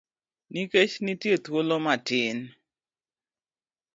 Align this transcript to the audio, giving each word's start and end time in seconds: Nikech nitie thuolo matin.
Nikech 0.51 0.93
nitie 1.05 1.35
thuolo 1.43 1.75
matin. 1.85 2.37